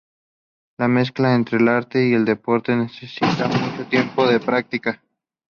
La 0.79 0.87
mezcla 0.87 1.35
entre 1.35 1.57
el 1.59 1.67
arte 1.67 2.07
y 2.07 2.13
el 2.13 2.25
deporte 2.25 2.75
necesita 2.75 3.47
mucho 3.47 3.85
tiempo 3.87 4.31
y 4.31 4.39
práctica. 4.39 4.99